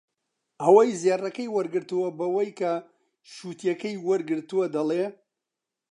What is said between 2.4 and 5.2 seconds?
کە شووتییەکەی وەرگرتووە دەڵێ